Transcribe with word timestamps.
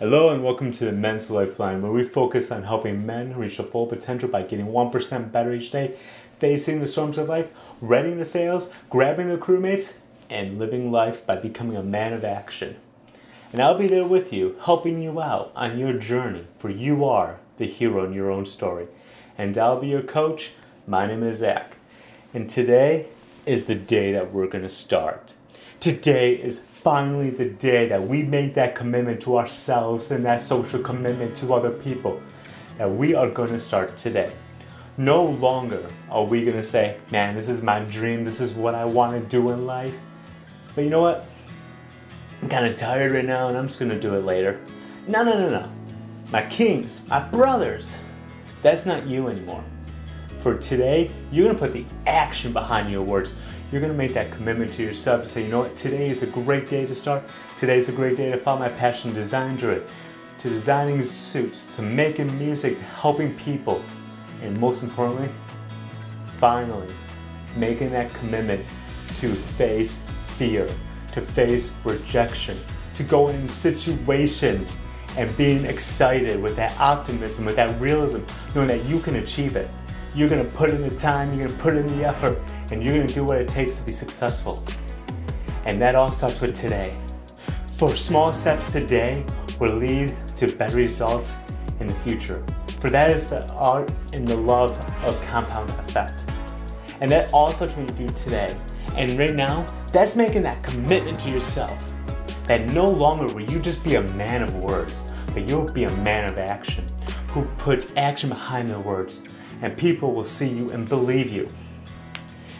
Hello 0.00 0.32
and 0.32 0.42
welcome 0.42 0.72
to 0.72 0.86
the 0.86 0.92
Men's 0.92 1.30
Lifeline, 1.30 1.82
where 1.82 1.92
we 1.92 2.04
focus 2.04 2.50
on 2.50 2.62
helping 2.62 3.04
men 3.04 3.36
reach 3.36 3.58
their 3.58 3.66
full 3.66 3.86
potential 3.86 4.30
by 4.30 4.40
getting 4.40 4.68
1% 4.68 5.30
better 5.30 5.52
each 5.52 5.70
day, 5.70 5.94
facing 6.38 6.80
the 6.80 6.86
storms 6.86 7.18
of 7.18 7.28
life, 7.28 7.50
readying 7.82 8.16
the 8.16 8.24
sails, 8.24 8.70
grabbing 8.88 9.28
the 9.28 9.36
crewmates, 9.36 9.96
and 10.30 10.58
living 10.58 10.90
life 10.90 11.26
by 11.26 11.36
becoming 11.36 11.76
a 11.76 11.82
man 11.82 12.14
of 12.14 12.24
action. 12.24 12.76
And 13.52 13.60
I'll 13.60 13.76
be 13.76 13.88
there 13.88 14.06
with 14.06 14.32
you, 14.32 14.56
helping 14.64 14.98
you 15.02 15.20
out 15.20 15.52
on 15.54 15.78
your 15.78 15.92
journey, 15.92 16.46
for 16.56 16.70
you 16.70 17.04
are 17.04 17.38
the 17.58 17.66
hero 17.66 18.02
in 18.06 18.14
your 18.14 18.30
own 18.30 18.46
story. 18.46 18.86
And 19.36 19.58
I'll 19.58 19.82
be 19.82 19.88
your 19.88 20.02
coach. 20.02 20.52
My 20.86 21.04
name 21.04 21.22
is 21.22 21.40
Zach. 21.40 21.76
And 22.32 22.48
today 22.48 23.08
is 23.44 23.66
the 23.66 23.74
day 23.74 24.12
that 24.12 24.32
we're 24.32 24.46
going 24.46 24.64
to 24.64 24.70
start. 24.70 25.34
Today 25.80 26.34
is 26.34 26.58
finally 26.58 27.30
the 27.30 27.46
day 27.46 27.88
that 27.88 28.06
we 28.06 28.22
make 28.22 28.52
that 28.52 28.74
commitment 28.74 29.18
to 29.22 29.38
ourselves 29.38 30.10
and 30.10 30.22
that 30.26 30.42
social 30.42 30.78
commitment 30.78 31.34
to 31.36 31.54
other 31.54 31.70
people 31.70 32.20
that 32.76 32.90
we 32.90 33.14
are 33.14 33.30
going 33.30 33.48
to 33.48 33.58
start 33.58 33.96
today. 33.96 34.30
No 34.98 35.24
longer 35.24 35.86
are 36.10 36.22
we 36.22 36.44
going 36.44 36.58
to 36.58 36.62
say, 36.62 36.98
man, 37.10 37.34
this 37.34 37.48
is 37.48 37.62
my 37.62 37.80
dream, 37.80 38.26
this 38.26 38.42
is 38.42 38.52
what 38.52 38.74
I 38.74 38.84
want 38.84 39.14
to 39.14 39.26
do 39.26 39.52
in 39.52 39.64
life. 39.64 39.96
But 40.74 40.84
you 40.84 40.90
know 40.90 41.00
what? 41.00 41.26
I'm 42.42 42.50
kind 42.50 42.66
of 42.66 42.76
tired 42.76 43.12
right 43.12 43.24
now 43.24 43.48
and 43.48 43.56
I'm 43.56 43.66
just 43.66 43.78
going 43.78 43.90
to 43.90 43.98
do 43.98 44.14
it 44.16 44.26
later. 44.26 44.60
No, 45.08 45.24
no, 45.24 45.32
no, 45.32 45.48
no. 45.48 45.72
My 46.30 46.42
kings, 46.42 47.00
my 47.08 47.20
brothers, 47.20 47.96
that's 48.60 48.84
not 48.84 49.06
you 49.06 49.28
anymore. 49.28 49.64
For 50.40 50.58
today, 50.58 51.10
you're 51.32 51.46
going 51.46 51.56
to 51.56 51.58
put 51.58 51.72
the 51.72 51.86
action 52.06 52.52
behind 52.52 52.90
your 52.90 53.02
words 53.02 53.34
you're 53.70 53.80
going 53.80 53.92
to 53.92 53.98
make 53.98 54.14
that 54.14 54.32
commitment 54.32 54.72
to 54.72 54.82
yourself 54.82 55.22
to 55.22 55.28
say, 55.28 55.44
you 55.44 55.48
know 55.48 55.60
what, 55.60 55.76
today 55.76 56.08
is 56.08 56.22
a 56.22 56.26
great 56.26 56.68
day 56.68 56.86
to 56.86 56.94
start. 56.94 57.22
Today 57.56 57.78
is 57.78 57.88
a 57.88 57.92
great 57.92 58.16
day 58.16 58.30
to 58.30 58.36
follow 58.36 58.58
my 58.60 58.68
passion, 58.68 59.14
design 59.14 59.56
to 59.58 59.70
it, 59.70 59.88
to 60.38 60.50
designing 60.50 61.02
suits, 61.02 61.66
to 61.76 61.82
making 61.82 62.36
music, 62.36 62.78
to 62.78 62.84
helping 62.84 63.34
people, 63.36 63.82
and 64.42 64.58
most 64.58 64.82
importantly, 64.82 65.28
finally, 66.38 66.92
making 67.56 67.90
that 67.90 68.12
commitment 68.14 68.64
to 69.14 69.32
face 69.34 70.02
fear, 70.36 70.66
to 71.12 71.20
face 71.20 71.72
rejection, 71.84 72.58
to 72.94 73.04
go 73.04 73.28
in 73.28 73.48
situations 73.48 74.78
and 75.16 75.36
being 75.36 75.64
excited 75.64 76.40
with 76.40 76.56
that 76.56 76.76
optimism, 76.80 77.44
with 77.44 77.56
that 77.56 77.80
realism, 77.80 78.20
knowing 78.54 78.68
that 78.68 78.84
you 78.84 78.98
can 79.00 79.16
achieve 79.16 79.54
it. 79.54 79.70
You're 80.12 80.28
gonna 80.28 80.42
put 80.42 80.70
in 80.70 80.82
the 80.82 80.90
time, 80.90 81.32
you're 81.32 81.46
gonna 81.46 81.60
put 81.60 81.76
in 81.76 81.86
the 81.86 82.04
effort, 82.04 82.36
and 82.72 82.82
you're 82.82 82.94
gonna 82.94 83.06
do 83.06 83.22
what 83.22 83.36
it 83.36 83.46
takes 83.46 83.76
to 83.78 83.84
be 83.84 83.92
successful. 83.92 84.64
And 85.66 85.80
that 85.80 85.94
all 85.94 86.10
starts 86.10 86.40
with 86.40 86.52
today. 86.52 86.96
For 87.74 87.94
small 87.94 88.34
steps 88.34 88.72
today 88.72 89.24
will 89.60 89.76
lead 89.76 90.16
to 90.36 90.52
better 90.56 90.76
results 90.76 91.36
in 91.78 91.86
the 91.86 91.94
future. 91.94 92.44
For 92.80 92.90
that 92.90 93.12
is 93.12 93.28
the 93.28 93.48
art 93.52 93.92
and 94.12 94.26
the 94.26 94.36
love 94.36 94.72
of 95.04 95.20
compound 95.26 95.70
effect. 95.70 96.24
And 97.00 97.08
that 97.12 97.32
all 97.32 97.52
starts 97.52 97.76
when 97.76 97.86
you 97.86 98.08
do 98.08 98.14
today. 98.14 98.56
And 98.96 99.16
right 99.16 99.34
now, 99.34 99.64
that's 99.92 100.16
making 100.16 100.42
that 100.42 100.60
commitment 100.64 101.20
to 101.20 101.30
yourself. 101.30 101.92
That 102.48 102.68
no 102.70 102.88
longer 102.88 103.32
will 103.32 103.48
you 103.48 103.60
just 103.60 103.84
be 103.84 103.94
a 103.94 104.02
man 104.14 104.42
of 104.42 104.58
words, 104.64 105.04
but 105.34 105.48
you'll 105.48 105.72
be 105.72 105.84
a 105.84 105.92
man 105.98 106.28
of 106.28 106.36
action 106.36 106.84
who 107.28 107.44
puts 107.58 107.96
action 107.96 108.28
behind 108.28 108.68
their 108.68 108.80
words 108.80 109.20
and 109.62 109.76
people 109.76 110.12
will 110.12 110.24
see 110.24 110.48
you 110.48 110.70
and 110.70 110.88
believe 110.88 111.30
you. 111.30 111.48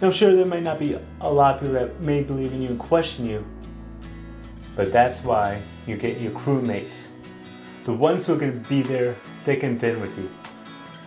Now, 0.00 0.10
sure, 0.10 0.34
there 0.34 0.46
might 0.46 0.62
not 0.62 0.78
be 0.78 0.98
a 1.20 1.32
lot 1.32 1.54
of 1.54 1.60
people 1.60 1.74
that 1.74 2.00
may 2.00 2.22
believe 2.22 2.52
in 2.52 2.60
you 2.60 2.68
and 2.68 2.78
question 2.78 3.24
you, 3.24 3.44
but 4.74 4.92
that's 4.92 5.24
why 5.24 5.62
you 5.86 5.96
get 5.96 6.20
your 6.20 6.32
crewmates, 6.32 7.08
the 7.84 7.92
ones 7.92 8.26
who 8.26 8.34
are 8.34 8.36
going 8.36 8.62
to 8.62 8.68
be 8.68 8.82
there 8.82 9.16
thick 9.44 9.62
and 9.62 9.80
thin 9.80 10.00
with 10.00 10.16
you, 10.18 10.30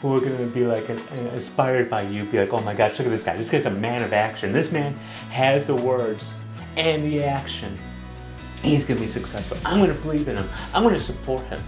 who 0.02 0.16
are 0.16 0.20
going 0.20 0.38
to 0.38 0.46
be 0.48 0.66
like 0.66 0.90
an, 0.90 0.98
an 0.98 1.28
inspired 1.28 1.90
by 1.90 2.02
you, 2.02 2.26
be 2.26 2.40
like, 2.40 2.52
oh 2.52 2.62
my 2.62 2.74
gosh, 2.74 2.98
look 2.98 3.08
at 3.08 3.12
this 3.12 3.24
guy. 3.24 3.36
This 3.36 3.52
guy's 3.52 3.66
a 3.68 3.72
man 3.72 4.02
of 4.02 4.14
action. 4.14 4.52
This 4.52 4.72
man 4.72 4.94
has 5.30 5.68
the 5.68 5.76
words 5.76 6.36
and 6.78 7.04
the 7.04 7.24
action. 7.24 7.78
He's 8.64 8.86
going 8.86 8.98
to 8.98 9.02
be 9.02 9.08
successful. 9.08 9.58
I'm 9.66 9.80
going 9.80 9.96
to 9.96 10.02
believe 10.02 10.28
in 10.28 10.36
him. 10.36 10.50
I'm 10.74 10.84
going 10.84 10.96
to 10.96 11.00
support 11.00 11.42
him. 11.46 11.62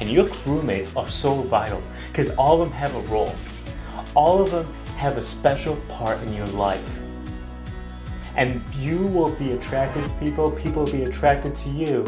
And 0.00 0.08
your 0.08 0.26
crewmates 0.26 0.96
are 0.96 1.08
so 1.08 1.34
vital 1.34 1.82
because 2.08 2.30
all 2.30 2.60
of 2.60 2.68
them 2.68 2.78
have 2.78 2.94
a 2.94 3.00
role. 3.08 3.34
All 4.14 4.40
of 4.40 4.50
them 4.50 4.66
have 4.96 5.16
a 5.16 5.22
special 5.22 5.76
part 5.88 6.20
in 6.22 6.32
your 6.32 6.46
life. 6.48 7.00
And 8.36 8.62
you 8.76 8.98
will 8.98 9.30
be 9.34 9.52
attracted 9.52 10.04
to 10.04 10.10
people, 10.14 10.50
people 10.50 10.84
will 10.84 10.92
be 10.92 11.02
attracted 11.02 11.54
to 11.56 11.70
you 11.70 12.06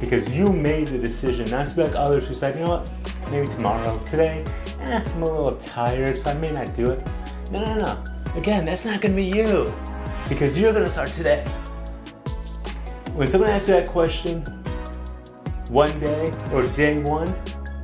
because 0.00 0.30
you 0.30 0.52
made 0.52 0.88
the 0.88 0.98
decision 0.98 1.50
not 1.50 1.66
to 1.68 1.76
be 1.76 1.82
like 1.82 1.94
others 1.94 2.28
who 2.28 2.34
said, 2.34 2.56
you 2.56 2.64
know 2.64 2.70
what, 2.70 2.92
maybe 3.30 3.46
tomorrow, 3.46 3.98
today, 4.04 4.44
eh, 4.80 5.02
I'm 5.04 5.22
a 5.22 5.24
little 5.24 5.56
tired, 5.56 6.18
so 6.18 6.30
I 6.30 6.34
may 6.34 6.50
not 6.50 6.74
do 6.74 6.90
it. 6.90 7.10
No, 7.50 7.64
no, 7.64 7.84
no. 7.84 8.04
Again, 8.34 8.64
that's 8.64 8.84
not 8.84 9.00
gonna 9.00 9.14
be 9.14 9.24
you 9.24 9.72
because 10.28 10.58
you're 10.58 10.72
gonna 10.72 10.90
start 10.90 11.10
today. 11.10 11.44
When 13.14 13.26
someone 13.26 13.50
asks 13.50 13.68
you 13.68 13.74
that 13.74 13.88
question, 13.88 14.44
one 15.70 15.98
day 16.00 16.32
or 16.52 16.66
day 16.68 16.98
one, 16.98 17.34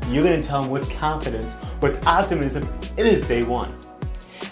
you're 0.09 0.25
to 0.25 0.43
tell 0.43 0.63
them 0.63 0.71
with 0.71 0.91
confidence, 0.91 1.57
with 1.83 2.07
optimism, 2.07 2.67
it 2.97 3.07
is 3.07 3.23
day 3.23 3.43
one. 3.43 3.75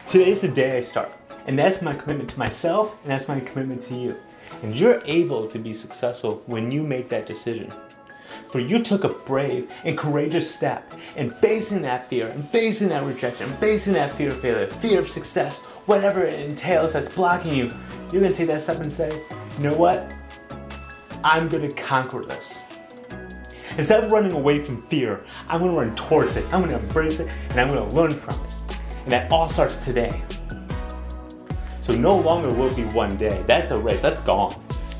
Today's 0.06 0.40
the 0.42 0.48
day 0.48 0.76
I 0.76 0.80
start. 0.80 1.12
And 1.46 1.58
that's 1.58 1.82
my 1.82 1.94
commitment 1.94 2.30
to 2.30 2.38
myself, 2.38 3.00
and 3.02 3.10
that's 3.10 3.28
my 3.28 3.40
commitment 3.40 3.80
to 3.82 3.94
you. 3.94 4.16
And 4.62 4.74
you're 4.74 5.02
able 5.06 5.48
to 5.48 5.58
be 5.58 5.72
successful 5.72 6.42
when 6.46 6.70
you 6.70 6.82
make 6.82 7.08
that 7.08 7.26
decision. 7.26 7.72
For 8.48 8.60
you 8.60 8.82
took 8.82 9.04
a 9.04 9.08
brave 9.08 9.72
and 9.84 9.96
courageous 9.96 10.52
step 10.54 10.92
in 11.16 11.30
facing 11.30 11.82
that 11.82 12.08
fear, 12.08 12.28
and 12.28 12.46
facing 12.48 12.88
that 12.88 13.04
rejection, 13.04 13.48
and 13.48 13.58
facing 13.58 13.94
that 13.94 14.12
fear 14.12 14.28
of 14.28 14.40
failure, 14.40 14.68
fear 14.68 15.00
of 15.00 15.08
success, 15.08 15.62
whatever 15.86 16.22
it 16.22 16.38
entails 16.38 16.92
that's 16.92 17.08
blocking 17.08 17.54
you. 17.54 17.70
You're 18.12 18.22
gonna 18.22 18.34
take 18.34 18.48
that 18.48 18.60
step 18.60 18.80
and 18.80 18.92
say, 18.92 19.22
you 19.56 19.70
know 19.70 19.74
what? 19.74 20.14
I'm 21.24 21.48
gonna 21.48 21.70
conquer 21.72 22.24
this. 22.24 22.62
Instead 23.78 24.04
of 24.04 24.12
running 24.12 24.32
away 24.32 24.62
from 24.62 24.82
fear, 24.82 25.24
I'm 25.48 25.60
gonna 25.60 25.72
run 25.72 25.94
towards 25.94 26.36
it. 26.36 26.44
I'm 26.52 26.62
gonna 26.62 26.78
embrace 26.78 27.20
it 27.20 27.34
and 27.50 27.60
I'm 27.60 27.68
gonna 27.68 27.88
learn 27.94 28.14
from 28.14 28.34
it. 28.44 28.54
And 29.04 29.12
that 29.12 29.32
all 29.32 29.48
starts 29.48 29.84
today. 29.84 30.22
So 31.80 31.94
no 31.96 32.16
longer 32.16 32.52
will 32.52 32.72
be 32.74 32.84
one 32.84 33.16
day. 33.16 33.42
That's 33.46 33.70
a 33.70 33.78
race, 33.78 34.02
that's 34.02 34.20
gone 34.20 34.54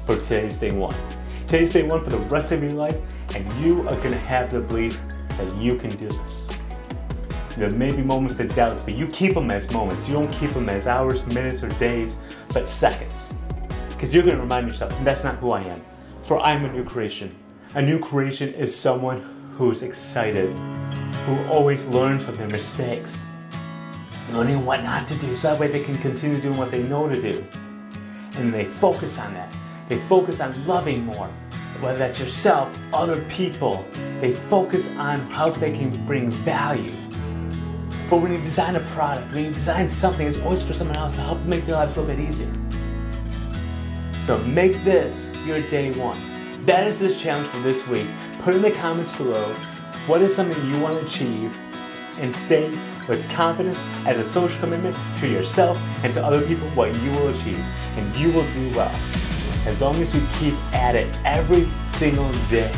for 0.07 0.17
today's 0.17 0.57
day 0.57 0.73
one. 0.73 0.95
Today's 1.47 1.73
day 1.73 1.83
one 1.83 2.03
for 2.03 2.11
the 2.11 2.19
rest 2.19 2.51
of 2.51 2.63
your 2.63 2.73
life, 2.73 2.97
and 3.37 3.53
you 3.55 3.87
are 3.89 3.97
gonna 3.97 4.17
have 4.17 4.51
the 4.51 4.61
belief 4.61 5.01
that 5.29 5.55
you 5.57 5.77
can 5.77 5.91
do 5.91 6.09
this. 6.09 6.49
There 7.57 7.71
may 7.71 7.93
be 7.93 8.03
moments 8.03 8.41
of 8.41 8.55
doubt, 8.55 8.83
but 8.87 8.97
you 8.97 9.07
keep 9.09 9.35
them 9.35 9.51
as 9.51 9.71
moments. 9.71 10.09
You 10.09 10.15
don't 10.15 10.31
keep 10.31 10.51
them 10.51 10.71
as 10.71 10.87
hours, 10.87 11.25
minutes, 11.27 11.63
or 11.63 11.69
days, 11.79 12.21
but 12.55 12.67
seconds. 12.67 13.35
Because 13.91 14.15
you're 14.15 14.25
gonna 14.25 14.41
remind 14.41 14.71
yourself, 14.71 14.93
that's 15.05 15.25
not 15.25 15.37
who 15.37 15.51
I 15.51 15.63
am. 15.65 15.83
For 16.23 16.41
I'm 16.41 16.65
a 16.65 16.73
new 16.73 16.85
creation. 16.85 17.37
A 17.75 17.81
new 17.81 17.99
creation 17.99 18.53
is 18.53 18.77
someone 18.77 19.23
who's 19.55 19.83
excited, 19.83 20.55
who 21.25 21.43
always 21.51 21.87
learns 21.87 22.23
from 22.23 22.37
their 22.37 22.51
mistakes, 22.51 23.25
learning 24.31 24.67
what 24.67 24.83
not 24.83 25.07
to 25.07 25.19
do 25.19 25.35
so 25.35 25.49
that 25.53 25.59
way 25.59 25.69
they 25.69 25.83
can 25.83 25.97
continue 25.97 26.39
doing 26.39 26.59
what 26.59 26.71
they 26.71 26.83
know 26.83 27.09
to 27.09 27.19
do. 27.19 27.43
And 28.35 28.53
they 28.53 28.67
focus 28.67 29.19
on 29.19 29.33
that. 29.33 29.57
They 29.89 29.99
focus 30.01 30.41
on 30.41 30.67
loving 30.67 31.07
more, 31.07 31.29
whether 31.81 31.97
that's 31.97 32.21
yourself, 32.21 32.79
other 32.93 33.25
people. 33.25 33.83
They 34.21 34.35
focus 34.35 34.91
on 34.97 35.21
how 35.31 35.49
they 35.49 35.73
can 35.73 36.05
bring 36.05 36.31
value. 36.31 36.93
But 38.11 38.19
when 38.19 38.35
you 38.35 38.41
design 38.43 38.77
a 38.77 38.81
product, 38.81 39.33
when 39.33 39.47
you 39.47 39.51
design 39.51 39.89
something, 39.89 40.27
it's 40.27 40.39
always 40.41 40.63
for 40.63 40.75
someone 40.75 40.99
else 40.99 41.15
to 41.15 41.23
help 41.23 41.41
make 41.45 41.65
their 41.65 41.77
lives 41.77 41.97
a 41.97 42.03
little 42.03 42.17
bit 42.17 42.23
easier. 42.23 42.53
So 44.21 44.37
make 44.41 44.85
this 44.85 45.35
your 45.47 45.63
day 45.69 45.91
one. 45.93 46.32
That 46.67 46.87
is 46.87 47.01
this 47.01 47.21
challenge 47.21 47.49
for 47.49 47.59
this 47.59 47.89
week. 47.89 48.07
Put 48.43 48.55
in 48.55 48.63
the 48.63 48.71
comments 48.71 49.11
below 49.17 49.53
what 50.07 50.23
is 50.23 50.33
something 50.33 50.65
you 50.71 50.81
want 50.81 50.97
to 50.97 51.05
achieve 51.05 51.61
and 52.19 52.33
state 52.33 52.79
with 53.09 53.29
confidence 53.29 53.83
as 54.07 54.21
a 54.21 54.25
social 54.25 54.61
commitment 54.61 54.97
to 55.19 55.29
yourself 55.29 55.77
and 56.05 56.13
to 56.13 56.25
other 56.25 56.41
people 56.47 56.69
what 56.71 56.95
you 57.03 57.11
will 57.11 57.29
achieve. 57.31 57.59
And 57.97 58.15
you 58.15 58.31
will 58.31 58.49
do 58.53 58.71
well. 58.77 58.95
As 59.67 59.81
long 59.81 59.97
as 59.97 60.15
you 60.15 60.25
keep 60.35 60.55
at 60.73 60.95
it 60.95 61.19
every 61.25 61.69
single 61.85 62.31
day. 62.49 62.71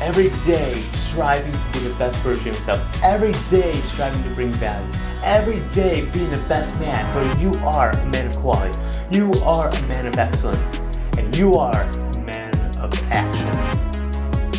Every 0.00 0.30
day 0.44 0.82
striving 0.94 1.52
to 1.52 1.72
be 1.72 1.78
the 1.86 1.94
best 1.96 2.18
version 2.22 2.48
of 2.48 2.56
yourself. 2.56 3.04
Every 3.04 3.32
day 3.50 3.72
striving 3.82 4.24
to 4.24 4.30
bring 4.30 4.52
value. 4.54 4.90
Every 5.22 5.60
day 5.70 6.06
being 6.06 6.32
the 6.32 6.44
best 6.48 6.76
man, 6.80 7.06
for 7.12 7.40
you 7.40 7.52
are 7.64 7.90
a 7.90 8.06
man 8.06 8.26
of 8.26 8.36
quality. 8.38 8.76
You 9.12 9.30
are 9.44 9.68
a 9.68 9.82
man 9.86 10.08
of 10.08 10.18
excellence 10.18 10.81
and 11.18 11.36
you 11.36 11.54
are 11.54 11.82
a 11.82 12.20
man 12.20 12.54
of 12.78 12.92
action. 13.12 13.48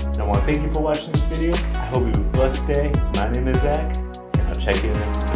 And 0.08 0.18
I 0.20 0.24
want 0.24 0.40
to 0.40 0.46
thank 0.46 0.62
you 0.62 0.72
for 0.72 0.82
watching 0.82 1.12
this 1.12 1.24
video. 1.26 1.54
I 1.54 1.86
hope 1.86 2.02
you 2.02 2.08
have 2.08 2.20
a 2.20 2.30
blessed 2.32 2.68
day. 2.68 2.92
My 3.16 3.30
name 3.30 3.48
is 3.48 3.62
Zach, 3.62 3.98
and 3.98 4.48
I'll 4.48 4.56
check 4.56 4.82
you 4.84 4.90
in 4.90 4.94
the 4.94 5.00
next 5.00 5.24
video. 5.24 5.33